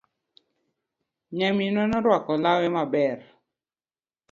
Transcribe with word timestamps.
Nyaminwa 1.35 1.83
norwako 1.89 2.33
lawe 2.43 2.65
maber. 2.75 3.19